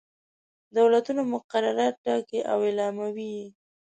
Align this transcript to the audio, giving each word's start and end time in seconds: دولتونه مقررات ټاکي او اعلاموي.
دولتونه 0.77 1.21
مقررات 1.33 1.95
ټاکي 2.05 2.39
او 2.51 2.57
اعلاموي. 2.67 3.37